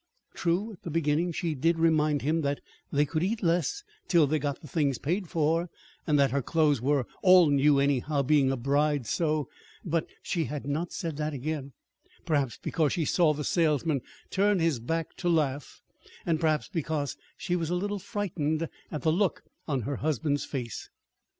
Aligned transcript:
True, 0.33 0.71
at 0.71 0.81
the 0.81 0.89
beginning 0.89 1.31
she 1.31 1.53
did 1.53 1.77
remind 1.77 2.23
him 2.23 2.41
that 2.41 2.59
they 2.91 3.05
could 3.05 3.21
"eat 3.21 3.43
less" 3.43 3.83
till 4.07 4.25
they 4.25 4.39
"got 4.39 4.59
the 4.61 4.67
things 4.67 4.97
paid 4.97 5.27
for," 5.29 5.69
and 6.07 6.17
that 6.17 6.31
her 6.31 6.41
clothes 6.41 6.81
were 6.81 7.05
"all 7.21 7.51
new, 7.51 7.77
anyhow, 7.77 8.23
being 8.23 8.51
a 8.51 8.57
bride, 8.57 9.05
so!" 9.05 9.47
But 9.85 10.07
she 10.23 10.45
had 10.45 10.65
not 10.65 10.91
said 10.91 11.17
that 11.17 11.33
again. 11.35 11.73
Perhaps 12.25 12.57
because 12.59 12.93
she 12.93 13.05
saw 13.05 13.33
the 13.35 13.43
salesman 13.43 14.01
turn 14.31 14.57
his 14.57 14.79
back 14.79 15.15
to 15.17 15.29
laugh, 15.29 15.83
and 16.25 16.39
perhaps 16.41 16.67
because 16.67 17.15
she 17.37 17.55
was 17.55 17.69
a 17.69 17.75
little 17.75 17.99
frightened 17.99 18.67
at 18.91 19.03
the 19.03 19.11
look 19.11 19.43
on 19.67 19.81
her 19.81 19.97
husband's 19.97 20.45
face. 20.45 20.89